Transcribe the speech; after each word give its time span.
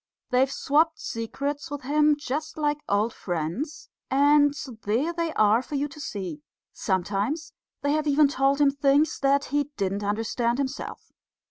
They've 0.31 0.51
swopped 0.51 0.99
secrets 0.99 1.69
with 1.69 1.83
him 1.83 2.15
just 2.17 2.57
like 2.57 2.79
old 2.89 3.13
friends; 3.13 3.87
and 4.09 4.51
there 4.81 5.13
they 5.13 5.31
are 5.33 5.61
for 5.61 5.75
you 5.75 5.87
to 5.89 5.99
see. 5.99 6.41
Sometimes 6.73 7.53
they 7.83 7.91
have 7.91 8.07
even 8.07 8.27
told 8.27 8.59
him 8.59 8.71
things 8.71 9.19
that 9.19 9.45
he 9.53 9.65
didn't 9.77 10.03
understand 10.03 10.57
himself. 10.57 11.11